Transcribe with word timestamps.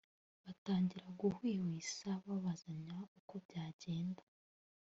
batangira 0.43 1.07
guhwihwisa 1.19 2.09
babazanya 2.25 2.95
uko 3.17 3.33
byagenda 3.45 4.23